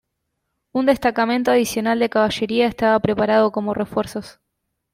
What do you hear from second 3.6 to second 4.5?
refuerzos.